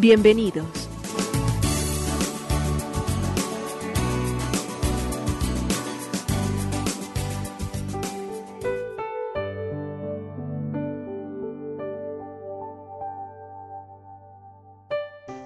Bienvenidos. 0.00 0.64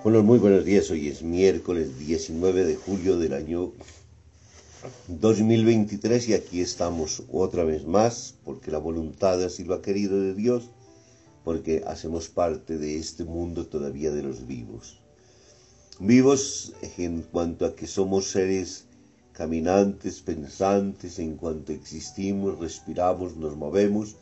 Bueno, 0.05 0.23
muy 0.23 0.39
buenos 0.39 0.67
días. 0.67 0.91
Hoy 0.91 1.09
es 1.09 1.23
miércoles 1.23 1.99
19 1.99 2.65
de 2.65 2.77
julio 2.77 3.17
del 3.19 3.33
año 3.33 3.73
2023 5.09 6.29
y 6.29 6.35
aquí 6.35 6.61
estamos 6.61 7.23
otra 7.33 7.65
vez 7.65 7.87
más 7.87 8.35
porque 8.45 8.71
la 8.71 8.79
voluntad 8.79 9.43
así 9.43 9.65
lo 9.65 9.73
ha 9.73 9.81
querido 9.81 10.21
de 10.21 10.35
Dios, 10.35 10.69
porque 11.45 11.83
hacemos 11.87 12.29
parte 12.29 12.79
de 12.79 12.97
este 12.97 13.25
mundo 13.25 13.67
todavía 13.67 14.11
de 14.11 14.23
los 14.23 14.47
vivos. 14.47 15.01
Vivos 15.99 16.73
en 16.99 17.23
cuanto 17.23 17.67
a 17.67 17.75
que 17.75 17.87
somos 17.87 18.31
seres 18.31 18.87
caminantes, 19.33 20.21
pensantes, 20.21 21.19
en 21.19 21.37
cuanto 21.37 21.73
existimos, 21.73 22.59
respiramos, 22.59 23.37
nos 23.37 23.57
movemos, 23.57 24.17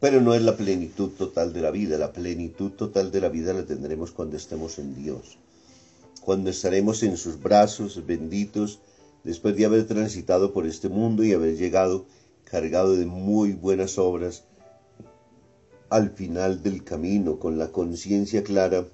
pero 0.00 0.20
no 0.20 0.34
es 0.34 0.42
la 0.42 0.56
plenitud 0.56 1.10
total 1.10 1.52
de 1.52 1.62
la 1.62 1.70
vida. 1.70 1.98
La 1.98 2.12
plenitud 2.12 2.72
total 2.72 3.10
de 3.10 3.20
la 3.20 3.28
vida 3.28 3.52
la 3.52 3.64
tendremos 3.64 4.10
cuando 4.10 4.36
estemos 4.36 4.78
en 4.78 4.94
Dios, 4.94 5.38
cuando 6.20 6.50
estaremos 6.50 7.02
en 7.02 7.16
sus 7.16 7.40
brazos 7.40 8.04
benditos, 8.06 8.80
después 9.24 9.56
de 9.56 9.64
haber 9.64 9.86
transitado 9.86 10.52
por 10.52 10.66
este 10.66 10.88
mundo 10.88 11.24
y 11.24 11.32
haber 11.32 11.56
llegado 11.56 12.06
cargado 12.44 12.94
de 12.94 13.06
muy 13.06 13.52
buenas 13.52 13.98
obras 13.98 14.44
al 15.94 16.10
final 16.10 16.60
del 16.60 16.82
camino, 16.82 17.38
con 17.38 17.56
la 17.56 17.70
conciencia 17.70 18.42
clara 18.42 18.84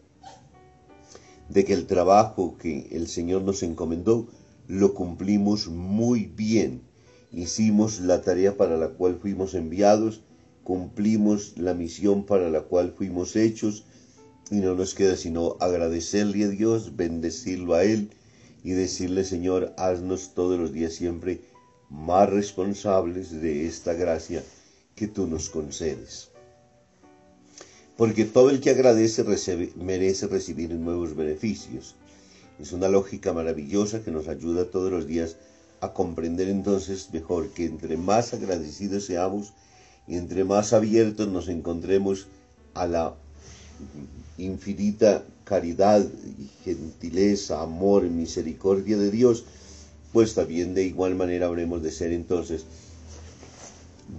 de 1.49 1.65
que 1.65 1.73
el 1.73 1.87
trabajo 1.87 2.59
que 2.59 2.89
el 2.93 3.09
Señor 3.09 3.41
nos 3.41 3.63
encomendó 3.63 4.29
lo 4.69 4.93
cumplimos 4.93 5.69
muy 5.69 6.27
bien. 6.27 6.83
Hicimos 7.33 8.01
la 8.01 8.21
tarea 8.21 8.59
para 8.59 8.77
la 8.77 8.89
cual 8.91 9.19
fuimos 9.19 9.55
enviados, 9.55 10.21
cumplimos 10.63 11.57
la 11.57 11.73
misión 11.73 12.27
para 12.27 12.51
la 12.51 12.61
cual 12.61 12.93
fuimos 12.95 13.35
hechos 13.35 13.87
y 14.51 14.57
no 14.57 14.75
nos 14.75 14.95
queda 14.95 15.17
sino 15.17 15.57
agradecerle 15.59 16.45
a 16.45 16.49
Dios, 16.49 16.97
bendecirlo 16.97 17.77
a 17.77 17.85
Él 17.85 18.11
y 18.63 18.73
decirle, 18.73 19.25
Señor, 19.25 19.73
haznos 19.79 20.35
todos 20.35 20.61
los 20.61 20.71
días 20.75 20.93
siempre 20.93 21.41
más 21.89 22.29
responsables 22.29 23.41
de 23.41 23.67
esta 23.67 23.95
gracia 23.95 24.45
que 24.95 25.09
tú 25.09 25.27
nos 25.27 25.49
concedes. 25.49 26.30
Porque 28.01 28.25
todo 28.25 28.49
el 28.49 28.61
que 28.61 28.71
agradece 28.71 29.27
merece 29.77 30.27
recibir 30.27 30.71
nuevos 30.71 31.15
beneficios. 31.15 31.97
Es 32.59 32.73
una 32.73 32.89
lógica 32.89 33.35
maravillosa 33.35 34.03
que 34.03 34.11
nos 34.11 34.27
ayuda 34.27 34.71
todos 34.71 34.91
los 34.91 35.07
días 35.07 35.37
a 35.83 35.93
comprender 35.93 36.49
entonces 36.49 37.11
mejor 37.13 37.51
que 37.51 37.67
entre 37.67 37.99
más 37.99 38.33
agradecidos 38.33 39.05
seamos 39.05 39.53
y 40.09 40.17
entre 40.17 40.45
más 40.45 40.73
abiertos 40.73 41.29
nos 41.29 41.49
encontremos 41.49 42.29
a 42.73 42.87
la 42.87 43.17
infinita 44.39 45.23
caridad, 45.45 46.03
gentileza, 46.65 47.61
amor, 47.61 48.05
misericordia 48.05 48.97
de 48.97 49.11
Dios, 49.11 49.45
pues 50.15 50.33
también 50.33 50.73
de 50.73 50.85
igual 50.85 51.17
manera 51.17 51.49
habremos 51.49 51.83
de 51.83 51.93
ser 51.93 52.13
entonces 52.13 52.65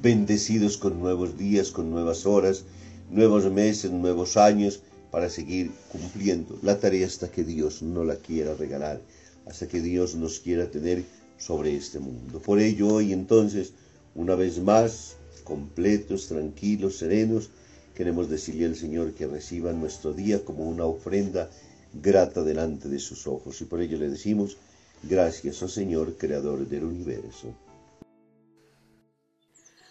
bendecidos 0.03 0.77
con 0.77 0.99
nuevos 0.99 1.35
días, 1.35 1.71
con 1.71 1.89
nuevas 1.89 2.27
horas, 2.27 2.63
nuevos 3.11 3.51
meses, 3.51 3.91
nuevos 3.91 4.37
años, 4.37 4.81
para 5.11 5.29
seguir 5.29 5.71
cumpliendo 5.91 6.57
la 6.63 6.79
tarea 6.79 7.05
hasta 7.05 7.29
que 7.29 7.43
Dios 7.43 7.81
no 7.81 8.03
la 8.03 8.15
quiera 8.15 8.55
regalar, 8.55 9.01
hasta 9.45 9.67
que 9.67 9.81
Dios 9.81 10.15
nos 10.15 10.39
quiera 10.39 10.71
tener 10.71 11.03
sobre 11.37 11.75
este 11.75 11.99
mundo. 11.99 12.39
Por 12.39 12.59
ello 12.59 12.87
hoy 12.87 13.13
entonces, 13.13 13.73
una 14.15 14.35
vez 14.35 14.59
más, 14.59 15.17
completos, 15.43 16.27
tranquilos, 16.27 16.97
serenos, 16.97 17.49
Queremos 17.95 18.29
decirle 18.29 18.65
al 18.65 18.75
Señor 18.75 19.13
que 19.13 19.27
reciba 19.27 19.73
nuestro 19.73 20.13
día 20.13 20.43
como 20.45 20.67
una 20.67 20.85
ofrenda 20.85 21.49
grata 21.93 22.41
delante 22.41 22.87
de 22.87 22.99
sus 22.99 23.27
ojos. 23.27 23.61
Y 23.61 23.65
por 23.65 23.81
ello 23.81 23.97
le 23.97 24.09
decimos, 24.09 24.57
gracias, 25.03 25.61
oh 25.61 25.67
Señor, 25.67 26.15
Creador 26.17 26.67
del 26.67 26.85
universo. 26.85 27.53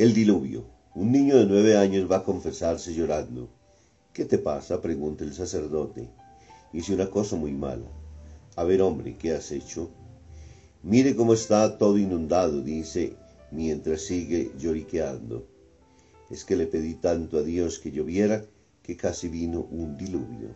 El 0.00 0.14
diluvio. 0.14 0.64
Un 0.94 1.12
niño 1.12 1.36
de 1.36 1.44
nueve 1.44 1.76
años 1.76 2.10
va 2.10 2.16
a 2.16 2.24
confesarse 2.24 2.94
llorando. 2.94 3.50
¿Qué 4.14 4.24
te 4.24 4.38
pasa? 4.38 4.80
pregunta 4.80 5.24
el 5.24 5.34
sacerdote. 5.34 6.08
Hice 6.72 6.94
una 6.94 7.10
cosa 7.10 7.36
muy 7.36 7.52
mala. 7.52 7.84
A 8.56 8.64
ver, 8.64 8.80
hombre, 8.80 9.18
¿qué 9.18 9.34
has 9.34 9.52
hecho? 9.52 9.90
Mire 10.82 11.14
cómo 11.14 11.34
está 11.34 11.76
todo 11.76 11.98
inundado, 11.98 12.62
dice, 12.62 13.14
mientras 13.50 14.00
sigue 14.00 14.52
lloriqueando. 14.58 15.46
Es 16.30 16.46
que 16.46 16.56
le 16.56 16.66
pedí 16.66 16.94
tanto 16.94 17.36
a 17.36 17.42
Dios 17.42 17.78
que 17.78 17.92
lloviera 17.92 18.42
que 18.82 18.96
casi 18.96 19.28
vino 19.28 19.68
un 19.70 19.98
diluvio. 19.98 20.54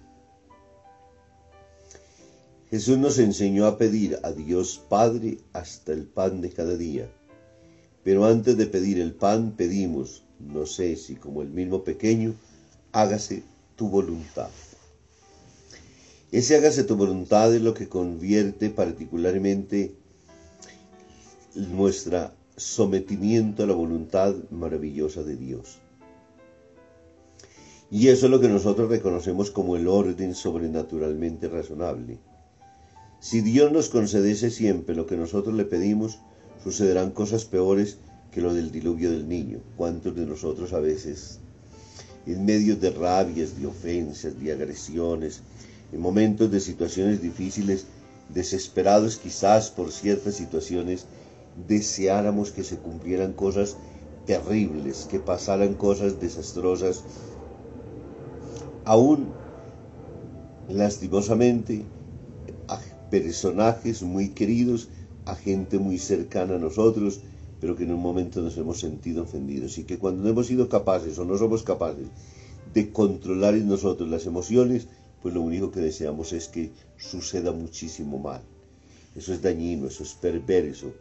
Jesús 2.70 2.96
nos 2.96 3.18
enseñó 3.18 3.66
a 3.66 3.76
pedir 3.76 4.18
a 4.22 4.32
Dios 4.32 4.80
Padre 4.88 5.36
hasta 5.52 5.92
el 5.92 6.06
pan 6.06 6.40
de 6.40 6.48
cada 6.48 6.78
día 6.78 7.10
pero 8.04 8.26
antes 8.26 8.56
de 8.56 8.66
pedir 8.66 9.00
el 9.00 9.14
pan, 9.14 9.54
pedimos, 9.56 10.22
no 10.38 10.66
sé 10.66 10.94
si 10.96 11.16
como 11.16 11.42
el 11.42 11.48
mismo 11.48 11.82
pequeño, 11.82 12.34
hágase 12.92 13.42
tu 13.76 13.88
voluntad. 13.88 14.50
Ese 16.30 16.56
hágase 16.56 16.84
tu 16.84 16.96
voluntad 16.96 17.54
es 17.54 17.62
lo 17.62 17.74
que 17.74 17.88
convierte 17.88 18.68
particularmente 18.68 19.94
nuestro 21.54 22.30
sometimiento 22.56 23.62
a 23.62 23.66
la 23.66 23.74
voluntad 23.74 24.34
maravillosa 24.50 25.22
de 25.22 25.36
Dios. 25.36 25.78
Y 27.90 28.08
eso 28.08 28.26
es 28.26 28.32
lo 28.32 28.40
que 28.40 28.48
nosotros 28.48 28.90
reconocemos 28.90 29.50
como 29.50 29.76
el 29.76 29.88
orden 29.88 30.34
sobrenaturalmente 30.34 31.48
razonable. 31.48 32.18
Si 33.20 33.40
Dios 33.40 33.72
nos 33.72 33.88
concedese 33.88 34.50
siempre 34.50 34.94
lo 34.94 35.06
que 35.06 35.16
nosotros 35.16 35.54
le 35.54 35.64
pedimos, 35.64 36.18
sucederán 36.64 37.10
cosas 37.10 37.44
peores 37.44 37.98
que 38.32 38.40
lo 38.40 38.52
del 38.52 38.72
diluvio 38.72 39.10
del 39.10 39.28
niño. 39.28 39.60
¿Cuántos 39.76 40.16
de 40.16 40.26
nosotros 40.26 40.72
a 40.72 40.80
veces, 40.80 41.38
en 42.26 42.44
medio 42.44 42.76
de 42.76 42.90
rabias, 42.90 43.60
de 43.60 43.66
ofensas, 43.66 44.40
de 44.40 44.52
agresiones, 44.52 45.42
en 45.92 46.00
momentos 46.00 46.50
de 46.50 46.58
situaciones 46.58 47.22
difíciles, 47.22 47.86
desesperados 48.30 49.18
quizás 49.18 49.70
por 49.70 49.92
ciertas 49.92 50.34
situaciones, 50.34 51.06
deseáramos 51.68 52.50
que 52.50 52.64
se 52.64 52.76
cumplieran 52.78 53.34
cosas 53.34 53.76
terribles, 54.26 55.06
que 55.10 55.20
pasaran 55.20 55.74
cosas 55.74 56.18
desastrosas, 56.18 57.04
aún 58.84 59.28
lastimosamente 60.68 61.84
a 62.68 62.80
personajes 63.10 64.02
muy 64.02 64.30
queridos, 64.30 64.88
a 65.24 65.34
gente 65.34 65.78
muy 65.78 65.98
cercana 65.98 66.56
a 66.56 66.58
nosotros, 66.58 67.20
pero 67.60 67.76
que 67.76 67.84
en 67.84 67.92
un 67.92 68.00
momento 68.00 68.40
nos 68.42 68.56
hemos 68.58 68.80
sentido 68.80 69.22
ofendidos 69.22 69.78
y 69.78 69.84
que 69.84 69.98
cuando 69.98 70.22
no 70.22 70.28
hemos 70.28 70.46
sido 70.46 70.68
capaces 70.68 71.18
o 71.18 71.24
no 71.24 71.38
somos 71.38 71.62
capaces 71.62 72.06
de 72.74 72.90
controlar 72.90 73.54
en 73.54 73.68
nosotros 73.68 74.08
las 74.08 74.26
emociones, 74.26 74.88
pues 75.22 75.34
lo 75.34 75.40
único 75.40 75.70
que 75.70 75.80
deseamos 75.80 76.32
es 76.32 76.48
que 76.48 76.70
suceda 76.98 77.52
muchísimo 77.52 78.18
mal. 78.18 78.42
Eso 79.16 79.32
es 79.32 79.40
dañino, 79.40 79.86
eso 79.86 80.02
es 80.02 80.12
perverso. 80.14 80.92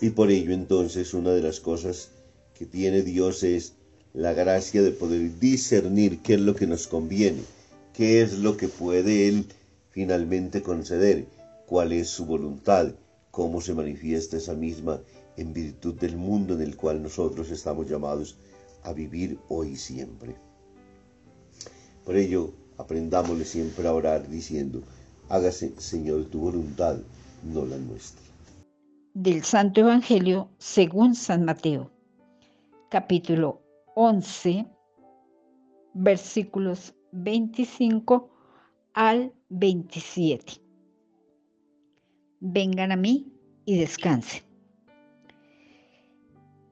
Y 0.00 0.10
por 0.10 0.30
ello 0.30 0.52
entonces 0.52 1.12
una 1.12 1.32
de 1.32 1.42
las 1.42 1.60
cosas 1.60 2.10
que 2.56 2.64
tiene 2.64 3.02
Dios 3.02 3.42
es 3.42 3.74
la 4.14 4.32
gracia 4.32 4.82
de 4.82 4.92
poder 4.92 5.38
discernir 5.38 6.20
qué 6.20 6.34
es 6.34 6.40
lo 6.40 6.54
que 6.54 6.66
nos 6.66 6.86
conviene, 6.86 7.42
qué 7.92 8.22
es 8.22 8.38
lo 8.38 8.56
que 8.56 8.68
puede 8.68 9.28
Él 9.28 9.46
finalmente 9.90 10.62
conceder, 10.62 11.26
cuál 11.66 11.92
es 11.92 12.08
su 12.08 12.24
voluntad, 12.24 12.92
cómo 13.30 13.60
se 13.60 13.74
manifiesta 13.74 14.36
esa 14.36 14.54
misma 14.54 15.00
en 15.36 15.52
virtud 15.52 15.94
del 15.94 16.16
mundo 16.16 16.54
en 16.54 16.62
el 16.62 16.76
cual 16.76 17.02
nosotros 17.02 17.50
estamos 17.50 17.88
llamados 17.88 18.36
a 18.82 18.92
vivir 18.92 19.38
hoy 19.48 19.70
y 19.70 19.76
siempre. 19.76 20.36
Por 22.04 22.16
ello, 22.16 22.52
aprendámosle 22.78 23.44
siempre 23.44 23.86
a 23.86 23.92
orar 23.92 24.28
diciendo, 24.28 24.82
hágase 25.28 25.72
Señor 25.78 26.24
tu 26.26 26.40
voluntad, 26.40 26.98
no 27.44 27.64
la 27.64 27.76
nuestra. 27.76 28.24
Del 29.14 29.42
Santo 29.44 29.80
Evangelio 29.80 30.48
según 30.58 31.14
San 31.14 31.44
Mateo, 31.44 31.90
capítulo 32.88 33.62
11, 33.96 34.66
versículos 35.94 36.94
25 37.12 38.30
al 38.94 39.32
27. 39.48 40.69
Vengan 42.40 42.90
a 42.90 42.96
mí 42.96 43.32
y 43.64 43.78
descansen. 43.78 44.42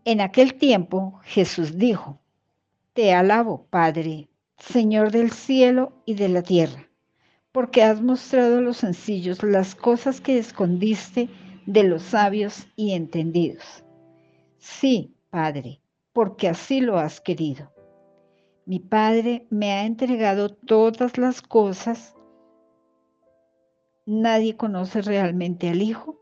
En 0.05 0.21
aquel 0.21 0.55
tiempo 0.55 1.21
Jesús 1.25 1.77
dijo, 1.77 2.21
Te 2.95 3.13
alabo, 3.13 3.67
Padre, 3.69 4.29
Señor 4.57 5.13
del 5.13 5.31
cielo 5.31 5.93
y 6.07 6.15
de 6.15 6.31
la 6.31 6.43
tierra, 6.43 6.89
porque 7.53 7.83
has 7.83 8.01
mostrado 8.01 8.59
a 8.59 8.63
los 8.63 8.79
sencillos 8.79 9.43
las 9.43 9.75
cosas 9.75 10.21
que 10.21 10.39
escondiste 10.39 11.29
de 11.67 11.83
los 11.85 12.03
sabios 12.03 12.67
y 12.75 12.93
entendidos. 12.93 13.85
Sí, 14.57 15.15
Padre, 15.29 15.83
porque 16.15 16.49
así 16.49 16.81
lo 16.81 16.99
has 16.99 17.21
querido. 17.21 17.71
Mi 18.65 18.81
Padre 18.81 19.47
me 19.51 19.73
ha 19.73 19.85
entregado 19.85 20.49
todas 20.49 21.19
las 21.19 21.43
cosas. 21.43 22.15
Nadie 24.09 24.57
conoce 24.57 25.03
realmente 25.03 25.69
al 25.69 25.83
Hijo, 25.83 26.19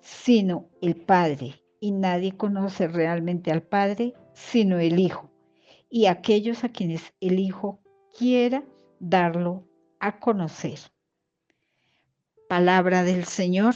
sino 0.00 0.70
el 0.80 0.96
Padre, 0.96 1.56
y 1.80 1.90
nadie 1.90 2.36
conoce 2.36 2.88
realmente 2.88 3.50
al 3.50 3.62
Padre, 3.62 4.14
sino 4.34 4.78
el 4.78 4.98
Hijo 4.98 5.28
y 5.90 6.06
aquellos 6.06 6.64
a 6.64 6.70
quienes 6.70 7.02
el 7.20 7.38
Hijo 7.38 7.80
quiera 8.16 8.64
darlo 9.00 9.64
a 10.00 10.20
conocer. 10.20 10.78
Palabra 12.48 13.04
del 13.04 13.24
Señor. 13.24 13.74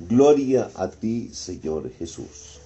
Gloria 0.00 0.70
a 0.74 0.90
ti, 0.90 1.30
Señor 1.32 1.90
Jesús. 1.98 2.60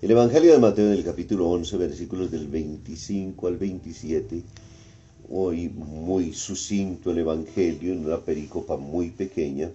El 0.00 0.10
Evangelio 0.10 0.52
de 0.52 0.58
Mateo 0.58 0.86
en 0.86 0.92
el 0.92 1.04
capítulo 1.04 1.48
11, 1.50 1.76
versículos 1.76 2.30
del 2.30 2.48
25 2.48 3.46
al 3.46 3.56
27, 3.56 4.42
hoy 5.34 5.70
muy 5.70 6.34
sucinto 6.34 7.10
el 7.10 7.18
Evangelio 7.18 7.94
en 7.94 8.04
una 8.04 8.18
pericopa 8.18 8.76
muy 8.76 9.10
pequeña, 9.10 9.70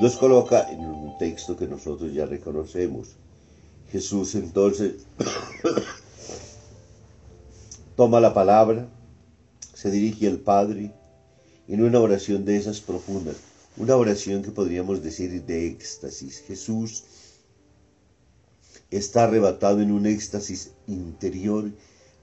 nos 0.00 0.16
coloca 0.16 0.70
en 0.72 0.80
un 0.80 1.16
texto 1.18 1.56
que 1.56 1.68
nosotros 1.68 2.12
ya 2.12 2.26
reconocemos. 2.26 3.10
Jesús 3.92 4.34
entonces 4.34 4.94
toma 7.96 8.18
la 8.18 8.34
palabra, 8.34 8.88
se 9.72 9.90
dirige 9.90 10.26
al 10.26 10.38
Padre 10.38 10.90
en 11.68 11.84
una 11.84 12.00
oración 12.00 12.44
de 12.44 12.56
esas 12.56 12.80
profundas, 12.80 13.36
una 13.76 13.94
oración 13.94 14.42
que 14.42 14.50
podríamos 14.50 15.02
decir 15.02 15.44
de 15.44 15.68
éxtasis. 15.68 16.40
Jesús 16.40 17.04
está 18.90 19.24
arrebatado 19.24 19.80
en 19.80 19.92
un 19.92 20.06
éxtasis 20.06 20.72
interior 20.88 21.70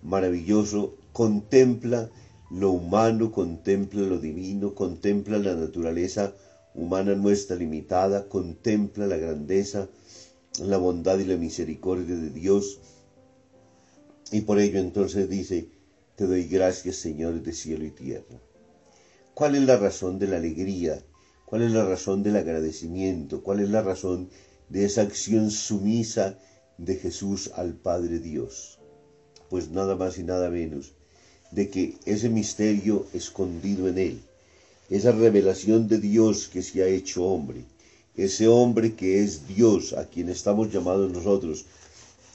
maravilloso, 0.01 0.95
contempla 1.13 2.09
lo 2.49 2.71
humano, 2.71 3.31
contempla 3.31 4.01
lo 4.01 4.19
divino, 4.19 4.73
contempla 4.73 5.37
la 5.37 5.55
naturaleza 5.55 6.33
humana 6.73 7.15
nuestra 7.15 7.55
limitada, 7.55 8.29
contempla 8.29 9.07
la 9.07 9.17
grandeza, 9.17 9.89
la 10.59 10.77
bondad 10.77 11.19
y 11.19 11.25
la 11.25 11.37
misericordia 11.37 12.15
de 12.15 12.29
Dios, 12.29 12.79
y 14.31 14.41
por 14.41 14.59
ello 14.59 14.79
entonces 14.79 15.29
dice, 15.29 15.69
te 16.15 16.25
doy 16.25 16.45
gracias 16.45 16.97
Señor 16.97 17.41
de 17.41 17.53
cielo 17.53 17.85
y 17.85 17.91
tierra. 17.91 18.41
¿Cuál 19.33 19.55
es 19.55 19.61
la 19.61 19.77
razón 19.77 20.19
de 20.19 20.27
la 20.27 20.37
alegría? 20.37 21.01
¿Cuál 21.45 21.61
es 21.61 21.71
la 21.71 21.85
razón 21.85 22.23
del 22.23 22.35
agradecimiento? 22.35 23.41
¿Cuál 23.41 23.61
es 23.61 23.69
la 23.69 23.81
razón 23.81 24.29
de 24.67 24.83
esa 24.83 25.01
acción 25.01 25.49
sumisa 25.51 26.37
de 26.77 26.95
Jesús 26.95 27.51
al 27.55 27.75
Padre 27.75 28.19
Dios? 28.19 28.76
Pues 29.49 29.69
nada 29.69 29.95
más 29.95 30.17
y 30.17 30.23
nada 30.23 30.49
menos 30.49 30.93
de 31.51 31.69
que 31.69 31.97
ese 32.05 32.29
misterio 32.29 33.05
escondido 33.13 33.87
en 33.87 33.97
él, 33.97 34.21
esa 34.89 35.11
revelación 35.11 35.87
de 35.87 35.99
Dios 35.99 36.47
que 36.47 36.61
se 36.61 36.83
ha 36.83 36.87
hecho 36.87 37.25
hombre, 37.25 37.63
ese 38.15 38.47
hombre 38.47 38.95
que 38.95 39.23
es 39.23 39.47
Dios, 39.47 39.93
a 39.93 40.05
quien 40.05 40.29
estamos 40.29 40.71
llamados 40.73 41.11
nosotros 41.11 41.65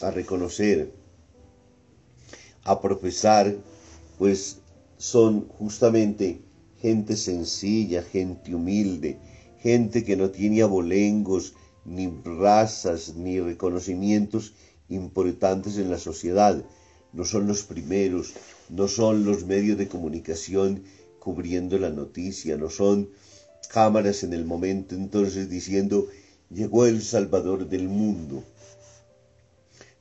a 0.00 0.10
reconocer, 0.10 0.92
a 2.64 2.80
profesar, 2.80 3.54
pues 4.18 4.58
son 4.96 5.48
justamente 5.48 6.40
gente 6.80 7.16
sencilla, 7.16 8.02
gente 8.02 8.54
humilde, 8.54 9.18
gente 9.60 10.04
que 10.04 10.16
no 10.16 10.30
tiene 10.30 10.62
abolengos, 10.62 11.54
ni 11.84 12.08
razas, 12.24 13.14
ni 13.16 13.40
reconocimientos 13.40 14.54
importantes 14.88 15.78
en 15.78 15.90
la 15.90 15.98
sociedad. 15.98 16.64
No 17.12 17.24
son 17.24 17.46
los 17.46 17.62
primeros, 17.62 18.32
no 18.70 18.88
son 18.88 19.24
los 19.24 19.44
medios 19.44 19.76
de 19.76 19.88
comunicación 19.88 20.84
cubriendo 21.18 21.78
la 21.78 21.90
noticia, 21.90 22.56
no 22.56 22.70
son 22.70 23.10
cámaras 23.68 24.22
en 24.22 24.32
el 24.32 24.44
momento 24.44 24.94
entonces 24.94 25.48
diciendo, 25.48 26.08
llegó 26.50 26.86
el 26.86 27.02
Salvador 27.02 27.68
del 27.68 27.88
mundo. 27.88 28.44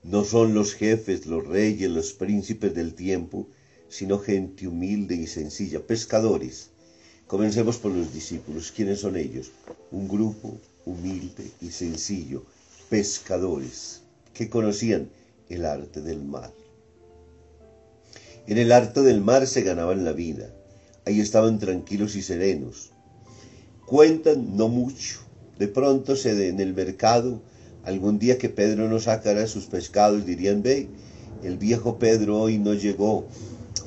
No 0.03 0.23
son 0.25 0.53
los 0.53 0.73
jefes, 0.73 1.25
los 1.25 1.45
reyes, 1.45 1.89
los 1.89 2.13
príncipes 2.13 2.73
del 2.73 2.95
tiempo, 2.95 3.47
sino 3.87 4.17
gente 4.17 4.67
humilde 4.67 5.15
y 5.15 5.27
sencilla, 5.27 5.85
pescadores. 5.85 6.69
Comencemos 7.27 7.77
por 7.77 7.91
los 7.91 8.13
discípulos. 8.13 8.71
¿Quiénes 8.71 9.01
son 9.01 9.15
ellos? 9.15 9.51
Un 9.91 10.07
grupo 10.07 10.57
humilde 10.85 11.51
y 11.61 11.71
sencillo, 11.71 12.45
pescadores, 12.89 14.01
que 14.33 14.49
conocían 14.49 15.09
el 15.49 15.65
arte 15.65 16.01
del 16.01 16.23
mar. 16.23 16.51
En 18.51 18.57
el 18.57 18.73
arte 18.73 19.01
del 19.01 19.21
mar 19.21 19.47
se 19.47 19.61
ganaban 19.61 20.03
la 20.03 20.11
vida. 20.11 20.49
Ahí 21.05 21.21
estaban 21.21 21.57
tranquilos 21.57 22.17
y 22.17 22.21
serenos. 22.21 22.91
Cuentan 23.85 24.57
no 24.57 24.67
mucho. 24.67 25.19
De 25.57 25.69
pronto 25.69 26.17
se 26.17 26.49
en 26.49 26.59
el 26.59 26.73
mercado 26.73 27.41
Algún 27.85 28.19
día 28.19 28.37
que 28.37 28.49
Pedro 28.49 28.89
no 28.89 28.99
sacara 28.99 29.47
sus 29.47 29.67
pescados 29.67 30.25
dirían, 30.25 30.63
ve, 30.63 30.89
el 31.43 31.57
viejo 31.57 31.97
Pedro 31.97 32.41
hoy 32.41 32.57
no 32.57 32.73
llegó 32.73 33.25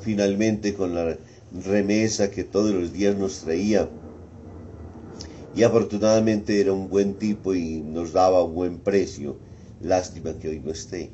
finalmente 0.01 0.73
con 0.73 0.95
la 0.95 1.15
remesa 1.63 2.31
que 2.31 2.43
todos 2.43 2.73
los 2.73 2.91
días 2.91 3.15
nos 3.15 3.41
traía. 3.41 3.87
Y 5.55 5.61
afortunadamente 5.61 6.59
era 6.59 6.73
un 6.73 6.89
buen 6.89 7.13
tipo 7.13 7.53
y 7.53 7.81
nos 7.81 8.13
daba 8.13 8.43
un 8.43 8.55
buen 8.55 8.79
precio. 8.79 9.37
Lástima 9.79 10.33
que 10.39 10.47
hoy 10.49 10.59
no 10.59 10.71
esté. 10.71 11.11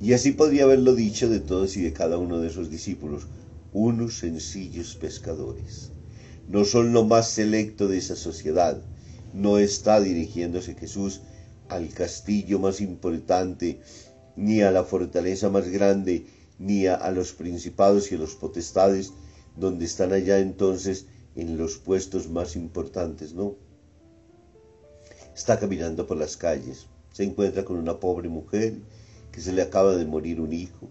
Y 0.00 0.14
así 0.14 0.32
podría 0.32 0.64
haberlo 0.64 0.94
dicho 0.94 1.28
de 1.28 1.40
todos 1.40 1.76
y 1.76 1.82
de 1.82 1.92
cada 1.92 2.16
uno 2.16 2.40
de 2.40 2.48
esos 2.48 2.70
discípulos, 2.70 3.26
unos 3.74 4.18
sencillos 4.18 4.96
pescadores. 4.96 5.90
No 6.48 6.64
son 6.64 6.94
lo 6.94 7.04
más 7.04 7.28
selecto 7.28 7.86
de 7.86 7.98
esa 7.98 8.16
sociedad. 8.16 8.82
No 9.34 9.58
está 9.58 10.00
dirigiéndose 10.00 10.74
Jesús 10.74 11.20
al 11.68 11.90
castillo 11.90 12.58
más 12.58 12.80
importante, 12.80 13.80
ni 14.36 14.62
a 14.62 14.70
la 14.70 14.84
fortaleza 14.84 15.50
más 15.50 15.68
grande, 15.68 16.24
ni 16.58 16.86
a, 16.86 17.10
los 17.10 17.32
principados 17.32 18.10
y 18.10 18.14
a 18.14 18.18
los 18.18 18.34
potestades, 18.34 19.12
donde 19.54 19.84
están 19.84 20.12
allá 20.14 20.38
entonces 20.38 21.06
en 21.36 21.58
los 21.58 21.76
puestos 21.76 22.28
más 22.28 22.56
importantes, 22.56 23.34
no. 23.34 23.56
Está 25.34 25.60
caminando 25.60 26.06
por 26.06 26.16
las 26.16 26.36
calles, 26.36 26.86
se 27.12 27.24
encuentra 27.24 27.64
con 27.64 27.76
una 27.76 28.00
pobre 28.00 28.28
mujer 28.28 28.78
que 29.32 29.40
se 29.40 29.52
le 29.52 29.62
acaba 29.62 29.96
de 29.96 30.04
morir 30.04 30.40
un 30.40 30.52
hijo. 30.52 30.90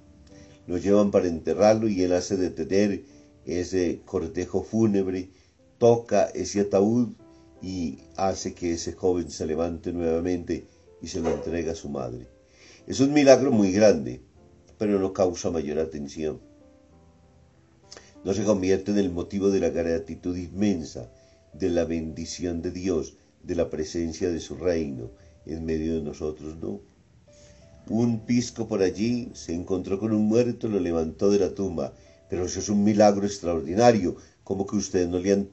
Lo 0.67 0.77
llevan 0.77 1.11
para 1.11 1.27
enterrarlo 1.27 1.87
y 1.87 2.03
él 2.03 2.13
hace 2.13 2.37
detener 2.37 3.03
ese 3.45 4.01
cortejo 4.05 4.63
fúnebre, 4.63 5.29
toca 5.77 6.25
ese 6.25 6.61
ataúd 6.61 7.09
y 7.61 7.99
hace 8.15 8.53
que 8.53 8.73
ese 8.73 8.93
joven 8.93 9.29
se 9.31 9.45
levante 9.45 9.91
nuevamente 9.91 10.67
y 11.01 11.07
se 11.07 11.19
lo 11.19 11.31
entrega 11.31 11.71
a 11.71 11.75
su 11.75 11.89
madre. 11.89 12.27
Es 12.87 12.99
un 12.99 13.13
milagro 13.13 13.51
muy 13.51 13.71
grande, 13.71 14.21
pero 14.77 14.99
no 14.99 15.13
causa 15.13 15.49
mayor 15.49 15.79
atención. 15.79 16.39
No 18.23 18.33
se 18.33 18.43
convierte 18.43 18.91
en 18.91 18.97
el 18.97 19.11
motivo 19.11 19.49
de 19.49 19.59
la 19.59 19.69
gratitud 19.69 20.35
inmensa, 20.35 21.11
de 21.53 21.69
la 21.69 21.85
bendición 21.85 22.61
de 22.61 22.71
Dios, 22.71 23.17
de 23.43 23.55
la 23.55 23.69
presencia 23.69 24.29
de 24.29 24.39
su 24.39 24.55
reino 24.55 25.11
en 25.45 25.65
medio 25.65 25.95
de 25.95 26.01
nosotros, 26.01 26.57
no. 26.57 26.81
Un 27.89 28.19
pisco 28.27 28.67
por 28.67 28.83
allí 28.83 29.31
se 29.33 29.53
encontró 29.53 29.99
con 29.99 30.13
un 30.13 30.27
muerto, 30.27 30.67
lo 30.67 30.79
levantó 30.79 31.31
de 31.31 31.39
la 31.39 31.55
tumba, 31.55 31.91
pero 32.29 32.45
eso 32.45 32.59
es 32.59 32.69
un 32.69 32.83
milagro 32.83 33.25
extraordinario, 33.25 34.15
como 34.43 34.67
que 34.67 34.75
ustedes 34.75 35.09
no 35.09 35.17
le 35.17 35.33
han... 35.33 35.49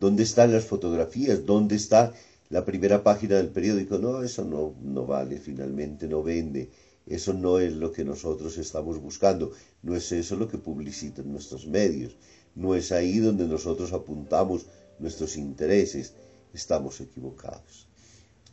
¿Dónde 0.00 0.24
están 0.24 0.52
las 0.52 0.64
fotografías? 0.64 1.46
¿Dónde 1.46 1.76
está 1.76 2.12
la 2.50 2.64
primera 2.64 3.04
página 3.04 3.36
del 3.36 3.50
periódico? 3.50 3.98
No, 3.98 4.22
eso 4.24 4.44
no, 4.44 4.74
no 4.82 5.06
vale, 5.06 5.38
finalmente 5.38 6.08
no 6.08 6.24
vende. 6.24 6.70
Eso 7.06 7.32
no 7.32 7.60
es 7.60 7.72
lo 7.72 7.92
que 7.92 8.04
nosotros 8.04 8.58
estamos 8.58 9.00
buscando, 9.00 9.52
no 9.82 9.94
es 9.94 10.10
eso 10.10 10.34
lo 10.34 10.48
que 10.48 10.58
publicitan 10.58 11.30
nuestros 11.30 11.68
medios, 11.68 12.16
no 12.56 12.74
es 12.74 12.90
ahí 12.90 13.18
donde 13.20 13.46
nosotros 13.46 13.92
apuntamos 13.92 14.66
nuestros 14.98 15.36
intereses, 15.36 16.14
estamos 16.52 17.00
equivocados. 17.00 17.86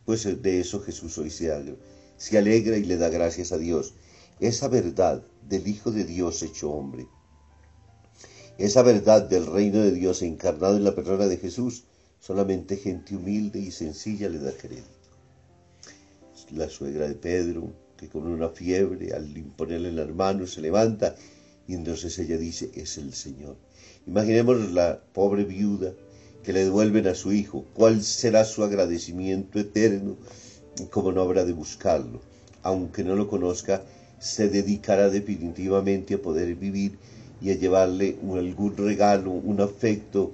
Pues 0.06 0.24
de 0.40 0.60
eso 0.60 0.82
Jesús 0.82 1.18
hoy 1.18 1.32
se 1.32 1.52
se 2.24 2.38
alegra 2.38 2.78
y 2.78 2.86
le 2.86 2.96
da 2.96 3.10
gracias 3.10 3.52
a 3.52 3.58
Dios. 3.58 3.96
Esa 4.40 4.70
verdad 4.70 5.26
del 5.50 5.68
Hijo 5.68 5.92
de 5.92 6.06
Dios 6.06 6.42
hecho 6.42 6.72
hombre, 6.72 7.06
esa 8.58 8.82
verdad 8.82 9.24
del 9.24 9.46
reino 9.46 9.80
de 9.80 9.92
Dios 9.92 10.22
encarnado 10.22 10.78
en 10.78 10.86
la 10.86 10.96
persona 10.96 11.26
de 11.28 11.36
Jesús, 11.36 11.84
solamente 12.22 12.78
gente 12.78 13.18
humilde 13.18 13.60
y 13.60 13.72
sencilla 13.72 14.30
le 14.30 14.40
da 14.40 14.54
crédito. 14.54 14.88
La 16.52 16.70
suegra 16.70 17.10
de 17.10 17.16
Pedro, 17.16 17.74
que 17.98 18.08
con 18.08 18.26
una 18.26 18.48
fiebre, 18.48 19.12
al 19.14 19.38
imponerle 19.38 19.92
la 19.92 20.06
mano, 20.06 20.48
se 20.48 20.62
levanta 20.62 21.16
y 21.68 21.74
entonces 21.74 22.18
ella 22.20 22.38
dice, 22.38 22.72
es 22.74 22.98
el 22.98 23.14
Señor. 23.14 23.58
Imaginemos 24.08 24.72
la 24.72 25.04
pobre 25.12 25.44
viuda 25.44 25.94
que 26.42 26.54
le 26.54 26.64
devuelven 26.64 27.08
a 27.08 27.16
su 27.16 27.34
hijo. 27.34 27.66
¿Cuál 27.74 28.02
será 28.02 28.46
su 28.46 28.64
agradecimiento 28.64 29.60
eterno? 29.60 30.16
Como 30.90 31.12
no 31.12 31.22
habrá 31.22 31.46
de 31.46 31.54
buscarlo. 31.54 32.22
Aunque 32.64 33.04
no 33.04 33.16
lo 33.16 33.28
conozca, 33.28 33.84
se 34.20 34.48
dedicará 34.50 35.10
definitivamente 35.10 36.16
a 36.16 36.22
poder 36.22 36.56
vivir 36.56 36.98
y 37.42 37.52
a 37.52 37.56
llevarle 37.56 38.18
algún 38.38 38.78
regalo, 38.78 39.32
un 39.32 39.60
afecto 39.60 40.32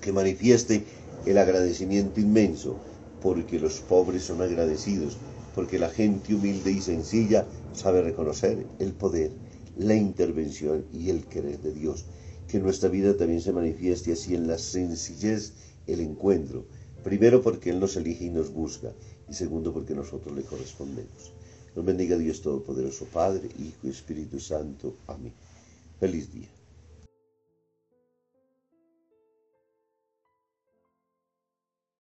que 0.00 0.12
manifieste 0.12 0.84
el 1.26 1.38
agradecimiento 1.38 2.20
inmenso, 2.20 2.76
porque 3.20 3.58
los 3.58 3.80
pobres 3.80 4.24
son 4.24 4.42
agradecidos, 4.42 5.18
porque 5.54 5.78
la 5.78 5.90
gente 5.90 6.34
humilde 6.34 6.70
y 6.72 6.80
sencilla 6.80 7.46
sabe 7.72 8.02
reconocer 8.02 8.66
el 8.78 8.92
poder, 8.92 9.30
la 9.76 9.94
intervención 9.94 10.84
y 10.92 11.10
el 11.10 11.26
querer 11.26 11.58
de 11.60 11.72
Dios. 11.72 12.04
Que 12.48 12.58
nuestra 12.58 12.88
vida 12.88 13.16
también 13.16 13.40
se 13.40 13.52
manifieste 13.52 14.12
así 14.12 14.34
en 14.34 14.46
la 14.46 14.58
sencillez, 14.58 15.52
el 15.86 16.00
encuentro. 16.00 16.64
Primero 17.02 17.42
porque 17.42 17.70
Él 17.70 17.80
nos 17.80 17.96
elige 17.96 18.24
y 18.26 18.30
nos 18.30 18.52
busca, 18.52 18.92
y 19.28 19.34
segundo 19.34 19.72
porque 19.72 19.94
nosotros 19.94 20.34
le 20.36 20.42
correspondemos. 20.42 21.32
Nos 21.74 21.84
bendiga 21.84 22.16
Dios 22.16 22.42
Todopoderoso, 22.42 23.06
Padre, 23.06 23.48
Hijo 23.58 23.78
y 23.84 23.90
Espíritu 23.90 24.38
Santo. 24.38 24.94
Amén. 25.06 25.32
Feliz 25.98 26.32
día. 26.32 26.48